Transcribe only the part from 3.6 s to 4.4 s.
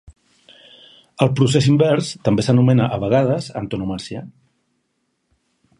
antonomàsia.